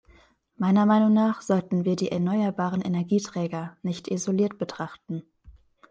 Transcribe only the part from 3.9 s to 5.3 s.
isoliert betrachten.